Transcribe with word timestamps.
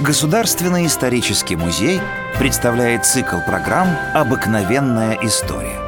Государственный 0.00 0.86
исторический 0.86 1.56
музей 1.56 2.00
представляет 2.38 3.04
цикл 3.04 3.36
программ 3.46 3.88
«Обыкновенная 4.14 5.18
история». 5.20 5.78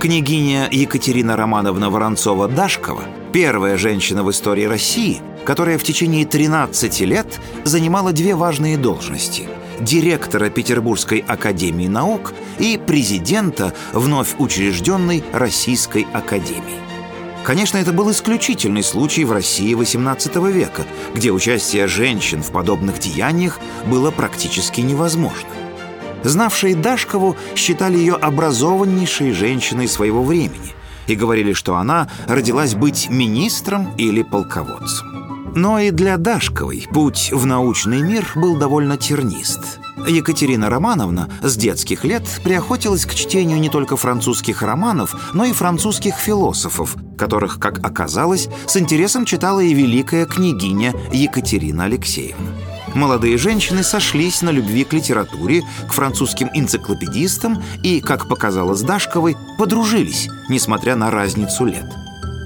Княгиня 0.00 0.68
Екатерина 0.72 1.36
Романовна 1.36 1.90
Воронцова-Дашкова– 1.90 3.04
первая 3.32 3.76
женщина 3.76 4.24
в 4.24 4.30
истории 4.32 4.64
России, 4.64 5.20
которая 5.44 5.78
в 5.78 5.84
течение 5.84 6.26
13 6.26 7.00
лет 7.02 7.40
занимала 7.62 8.10
две 8.10 8.34
важные 8.34 8.76
должности– 8.76 9.48
директора 9.80 10.50
Петербургской 10.50 11.24
академии 11.24 11.86
наук 11.86 12.34
и 12.58 12.80
президента 12.84 13.72
вновь 13.92 14.34
учрежденной 14.40 15.22
Российской 15.32 16.04
академии. 16.12 16.85
Конечно, 17.46 17.78
это 17.78 17.92
был 17.92 18.10
исключительный 18.10 18.82
случай 18.82 19.24
в 19.24 19.30
России 19.30 19.72
XVIII 19.76 20.50
века, 20.50 20.84
где 21.14 21.30
участие 21.30 21.86
женщин 21.86 22.42
в 22.42 22.50
подобных 22.50 22.98
деяниях 22.98 23.60
было 23.86 24.10
практически 24.10 24.80
невозможно. 24.80 25.48
Знавшие 26.24 26.74
Дашкову 26.74 27.36
считали 27.54 27.98
ее 27.98 28.14
образованнейшей 28.14 29.30
женщиной 29.30 29.86
своего 29.86 30.24
времени 30.24 30.74
и 31.06 31.14
говорили, 31.14 31.52
что 31.52 31.76
она 31.76 32.08
родилась 32.26 32.74
быть 32.74 33.08
министром 33.10 33.94
или 33.96 34.24
полководцем. 34.24 35.52
Но 35.54 35.78
и 35.78 35.92
для 35.92 36.16
Дашковой 36.16 36.88
путь 36.90 37.30
в 37.32 37.46
научный 37.46 38.02
мир 38.02 38.26
был 38.34 38.56
довольно 38.56 38.96
тернист– 38.96 39.78
Екатерина 40.08 40.70
Романовна 40.70 41.28
с 41.42 41.56
детских 41.56 42.04
лет 42.04 42.22
приохотилась 42.44 43.06
к 43.06 43.14
чтению 43.14 43.58
не 43.58 43.68
только 43.68 43.96
французских 43.96 44.62
романов, 44.62 45.32
но 45.34 45.44
и 45.44 45.52
французских 45.52 46.14
философов, 46.16 46.96
которых, 47.16 47.58
как 47.58 47.84
оказалось, 47.84 48.48
с 48.66 48.76
интересом 48.76 49.24
читала 49.24 49.60
и 49.60 49.74
великая 49.74 50.26
княгиня 50.26 50.94
Екатерина 51.12 51.84
Алексеевна. 51.84 52.52
Молодые 52.94 53.36
женщины 53.36 53.82
сошлись 53.82 54.40
на 54.40 54.50
любви 54.50 54.84
к 54.84 54.94
литературе, 54.94 55.62
к 55.86 55.92
французским 55.92 56.48
энциклопедистам 56.54 57.62
и, 57.82 58.00
как 58.00 58.26
показалось 58.26 58.80
Дашковой, 58.80 59.36
подружились, 59.58 60.28
несмотря 60.48 60.96
на 60.96 61.10
разницу 61.10 61.66
лет. 61.66 61.86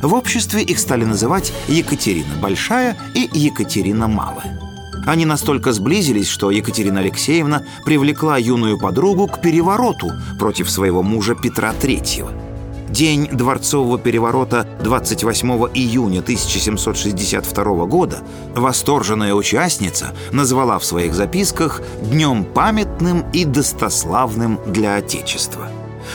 В 0.03 0.15
обществе 0.15 0.63
их 0.63 0.79
стали 0.79 1.05
называть 1.05 1.53
Екатерина 1.69 2.35
Большая 2.41 2.97
и 3.15 3.29
Екатерина 3.33 4.09
Малая. 4.09 4.59
Они 5.07 5.25
настолько 5.25 5.73
сблизились, 5.73 6.29
что 6.29 6.51
Екатерина 6.51 7.01
Алексеевна 7.01 7.63
привлекла 7.85 8.37
юную 8.37 8.79
подругу 8.79 9.29
к 9.29 9.41
перевороту 9.41 10.11
против 10.39 10.71
своего 10.71 11.03
мужа 11.03 11.35
Петра 11.35 11.73
III. 11.73 12.50
День 13.01 13.29
дворцового 13.33 13.99
переворота 13.99 14.69
28 14.83 15.49
июня 15.73 16.19
1762 16.19 17.87
года 17.87 18.19
восторженная 18.55 19.33
участница 19.33 20.13
назвала 20.33 20.79
в 20.79 20.85
своих 20.85 21.15
записках 21.15 21.81
«днем 22.03 22.45
памятным 22.45 23.25
и 23.33 23.47
достославным 23.47 24.61
для 24.67 24.97
Отечества». 24.97 25.69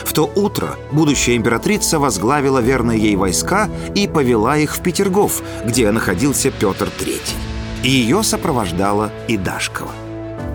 В 0.04 0.12
то 0.12 0.30
утро 0.36 0.76
будущая 0.92 1.34
императрица 1.34 1.98
возглавила 1.98 2.60
верные 2.60 3.00
ей 3.00 3.16
войска 3.16 3.68
и 3.96 4.06
повела 4.06 4.56
их 4.56 4.76
в 4.76 4.80
Петергоф, 4.80 5.42
где 5.64 5.90
находился 5.90 6.52
Петр 6.52 6.88
III. 7.00 7.20
Ее 7.82 8.22
сопровождала 8.22 9.10
и 9.26 9.36
Дашкова. 9.36 10.05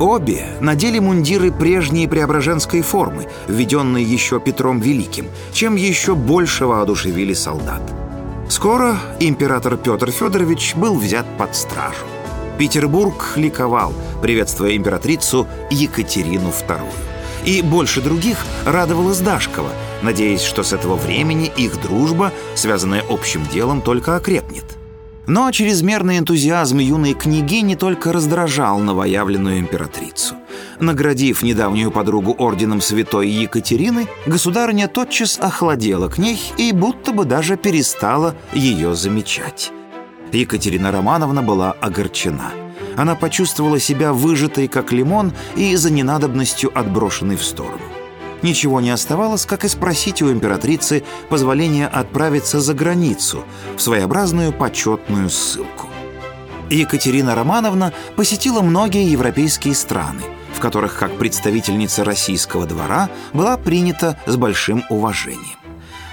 Обе 0.02 0.48
надели 0.60 0.98
мундиры 0.98 1.52
прежней 1.52 2.08
преображенской 2.08 2.82
формы, 2.82 3.28
введенной 3.48 4.04
еще 4.04 4.40
Петром 4.40 4.80
Великим, 4.80 5.28
чем 5.54 5.76
еще 5.76 6.16
больше 6.16 6.66
воодушевили 6.66 7.34
солдат. 7.34 7.84
Скоро 8.50 8.98
император 9.20 9.78
Петр 9.78 10.10
Федорович 10.10 10.74
был 10.76 10.98
взят 10.98 11.28
под 11.38 11.56
стражу. 11.56 12.08
Петербург 12.58 13.34
ликовал, 13.36 13.94
приветствуя 14.24 14.76
императрицу 14.76 15.48
Екатерину 15.70 16.50
II. 16.50 16.80
И 17.46 17.62
больше 17.62 18.02
других 18.02 18.38
радовалась 18.66 19.20
Дашкова, 19.20 19.70
надеясь, 20.02 20.42
что 20.42 20.64
с 20.64 20.74
этого 20.74 20.96
времени 20.96 21.52
их 21.56 21.80
дружба, 21.80 22.32
связанная 22.56 23.04
общим 23.08 23.46
делом, 23.46 23.84
только 23.84 24.16
окрепнет– 24.16 24.66
но 25.28 25.52
чрезмерный 25.52 26.18
энтузиазм 26.18 26.80
юной 26.80 27.14
княгини 27.14 27.76
только 27.76 28.12
раздражал 28.12 28.80
новоявленную 28.80 29.60
императрицу. 29.60 30.36
Наградив 30.80 31.44
недавнюю 31.44 31.92
подругу 31.92 32.36
орденом 32.38 32.82
святой 32.82 33.30
Екатерины, 33.30 34.08
государыня 34.26 34.88
тотчас 34.88 35.40
охладела 35.40 36.08
к 36.10 36.18
ней 36.18 36.40
и 36.58 36.72
будто 36.72 37.12
бы 37.14 37.26
даже 37.26 37.58
перестала 37.58 38.36
ее 38.54 38.96
замечать. 38.96 39.72
Екатерина 40.32 40.92
Романовна 40.92 41.44
была 41.44 41.74
огорчена. 41.74 42.52
Она 42.98 43.16
почувствовала 43.16 43.80
себя 43.80 44.14
выжатой, 44.14 44.68
как 44.68 44.92
лимон, 44.92 45.34
и 45.56 45.76
за 45.76 45.92
ненадобностью 45.92 46.72
отброшенной 46.78 47.36
в 47.36 47.44
сторону 47.44 47.91
ничего 48.42 48.82
не 48.82 48.90
оставалось, 48.90 49.46
как 49.46 49.66
и 49.66 49.68
спросить 49.68 50.22
у 50.22 50.32
императрицы 50.32 51.04
позволения 51.30 51.88
отправиться 51.88 52.60
за 52.60 52.74
границу 52.74 53.44
в 53.76 53.82
своеобразную 53.82 54.54
почетную 54.54 55.30
ссылку. 55.30 55.88
Екатерина 56.70 57.36
Романовна 57.36 57.94
посетила 58.16 58.62
многие 58.62 59.10
европейские 59.12 59.76
страны, 59.76 60.22
в 60.54 60.60
которых 60.60 60.98
как 60.98 61.18
представительница 61.18 62.04
российского 62.04 62.66
двора 62.66 63.10
была 63.34 63.58
принята 63.58 64.18
с 64.26 64.38
большим 64.38 64.84
уважением. 64.90 65.58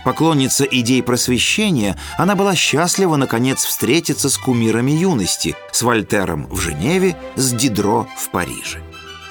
Поклонница 0.05 0.65
идей 0.65 1.03
просвещения, 1.03 1.97
она 2.17 2.35
была 2.35 2.55
счастлива, 2.55 3.17
наконец, 3.17 3.65
встретиться 3.65 4.31
с 4.31 4.39
кумирами 4.39 4.93
юности, 4.93 5.55
с 5.71 5.83
Вольтером 5.83 6.47
в 6.51 6.59
Женеве, 6.61 7.17
с 7.37 7.53
Дидро 7.53 8.09
в 8.17 8.31
Париже. 8.31 8.81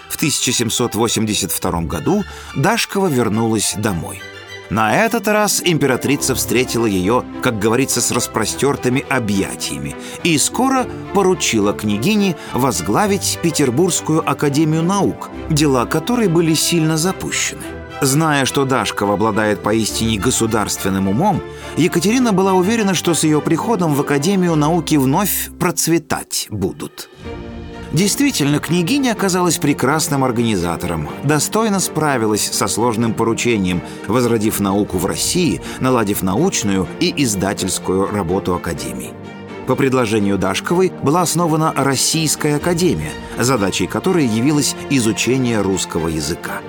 В 0.10 0.16
1782 0.16 1.82
году 1.82 2.24
Дашкова 2.56 3.08
вернулась 3.08 3.76
домой. 3.78 4.22
На 4.70 4.96
этот 5.06 5.28
раз 5.30 5.62
императрица 5.64 6.36
встретила 6.36 6.86
ее, 6.86 7.24
как 7.42 7.58
говорится, 7.58 8.02
с 8.02 8.12
распростертыми 8.12 9.06
объятиями 9.10 9.96
и 10.24 10.38
скоро 10.38 10.86
поручила 11.14 11.72
княгине 11.72 12.36
возглавить 12.54 13.40
Петербургскую 13.42 14.30
академию 14.30 14.84
наук, 14.84 15.30
дела 15.50 15.86
которой 15.86 16.28
были 16.28 16.54
сильно 16.54 16.98
запущены. 16.98 17.64
Зная, 18.02 18.46
что 18.46 18.66
Дашкова 18.66 19.16
обладает 19.16 19.64
поистине 19.64 20.20
государственным 20.20 21.08
умом, 21.08 21.42
Екатерина 21.78 22.32
была 22.32 22.54
уверена, 22.54 22.94
что 22.94 23.16
с 23.16 23.24
ее 23.24 23.42
приходом 23.42 23.96
в 23.96 24.02
Академию 24.02 24.56
науки 24.56 24.96
вновь 24.96 25.50
процветать 25.60 26.48
будут. 26.52 27.10
Действительно, 27.94 28.60
княгиня 28.60 29.14
оказалась 29.14 29.58
прекрасным 29.58 30.24
организатором, 30.24 31.08
достойно 31.24 31.80
справилась 31.80 32.50
со 32.52 32.68
сложным 32.68 33.14
поручением, 33.14 33.82
возродив 34.08 34.60
науку 34.60 34.98
в 34.98 35.06
России, 35.06 35.62
наладив 35.80 36.22
научную 36.22 36.88
и 37.00 37.14
издательскую 37.24 38.12
работу 38.12 38.54
Академии. 38.54 39.14
По 39.68 39.76
предложению 39.76 40.38
Дашковой 40.38 40.92
была 41.02 41.22
основана 41.22 41.74
Российская 41.76 42.56
Академия, 42.56 43.12
задачей 43.38 43.88
которой 43.88 44.26
явилось 44.26 44.76
изучение 44.90 45.62
русского 45.62 46.08
языка. 46.08 46.62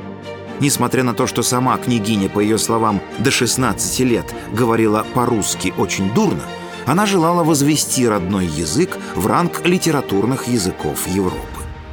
Несмотря 0.60 1.04
на 1.04 1.14
то, 1.14 1.26
что 1.26 1.42
сама 1.42 1.76
княгиня, 1.78 2.28
по 2.28 2.40
ее 2.40 2.58
словам, 2.58 3.00
до 3.18 3.30
16 3.30 4.00
лет 4.00 4.34
говорила 4.52 5.06
по-русски 5.14 5.72
очень 5.78 6.12
дурно, 6.12 6.42
она 6.88 7.04
желала 7.04 7.44
возвести 7.44 8.08
родной 8.08 8.46
язык 8.46 8.96
в 9.14 9.26
ранг 9.26 9.66
литературных 9.66 10.48
языков 10.48 11.06
Европы. 11.06 11.38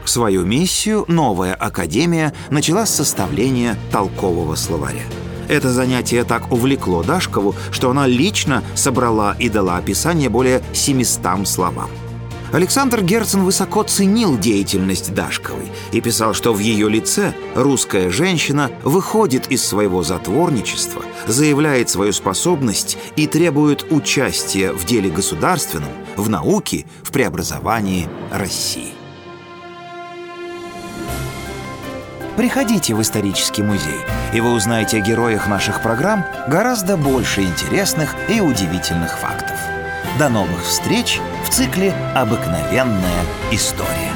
Свою 0.05 0.45
миссию 0.45 1.03
новая 1.09 1.53
академия 1.53 2.33
начала 2.49 2.85
с 2.85 2.95
составления 2.95 3.77
толкового 3.91 4.55
словаря. 4.55 5.03
Это 5.49 5.69
занятие 5.69 6.23
так 6.23 6.49
увлекло 6.51 7.03
Дашкову, 7.03 7.55
что 7.71 7.89
она 7.89 8.07
лично 8.07 8.63
собрала 8.73 9.35
и 9.37 9.49
дала 9.49 9.77
описание 9.77 10.29
более 10.29 10.63
700 10.73 11.45
словам. 11.45 11.89
Александр 12.51 13.01
Герцен 13.01 13.43
высоко 13.43 13.83
ценил 13.83 14.37
деятельность 14.37 15.13
Дашковой 15.13 15.71
и 15.91 16.01
писал, 16.01 16.33
что 16.33 16.53
в 16.53 16.59
ее 16.59 16.89
лице 16.89 17.33
русская 17.55 18.09
женщина 18.09 18.71
выходит 18.83 19.51
из 19.51 19.65
своего 19.65 20.03
затворничества, 20.03 21.01
заявляет 21.27 21.89
свою 21.89 22.13
способность 22.13 22.97
и 23.15 23.27
требует 23.27 23.85
участия 23.91 24.71
в 24.71 24.85
деле 24.85 25.09
государственном, 25.09 25.89
в 26.15 26.29
науке, 26.29 26.85
в 27.03 27.11
преобразовании 27.11 28.07
России. 28.31 28.93
Приходите 32.37 32.93
в 32.93 33.01
исторический 33.01 33.63
музей, 33.63 34.01
и 34.33 34.41
вы 34.41 34.53
узнаете 34.53 34.97
о 34.97 34.99
героях 34.99 35.47
наших 35.47 35.81
программ 35.81 36.25
гораздо 36.49 36.97
больше 36.97 37.43
интересных 37.43 38.13
и 38.29 38.41
удивительных 38.41 39.17
фактов. 39.17 39.74
До 40.17 40.29
новых 40.29 40.63
встреч 40.63 41.19
в 41.43 41.49
цикле 41.49 41.91
«Обыкновенная 42.15 43.25
история». 43.51 44.14